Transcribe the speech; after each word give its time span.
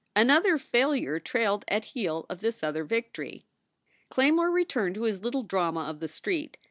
Another 0.15 0.57
failure 0.57 1.19
trailed 1.19 1.63
at 1.67 1.85
heel 1.93 2.25
of 2.27 2.39
this 2.39 2.63
other 2.63 2.83
victory. 2.83 3.45
Clay 4.09 4.31
more 4.31 4.49
returned 4.49 4.95
to 4.95 5.03
his 5.03 5.19
little 5.21 5.43
drama 5.43 5.81
of 5.81 5.99
the 5.99 6.07
street. 6.07 6.57